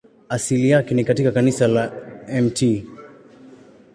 Asili 0.29 0.69
yake 0.69 0.93
ni 0.93 1.03
katika 1.05 1.31
kanisa 1.31 1.67
la 1.67 1.91
Mt. 2.41 2.83